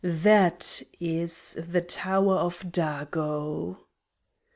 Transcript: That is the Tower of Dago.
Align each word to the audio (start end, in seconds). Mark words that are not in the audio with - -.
That 0.03 0.81
is 0.99 1.55
the 1.63 1.81
Tower 1.81 2.33
of 2.37 2.63
Dago. 2.63 3.77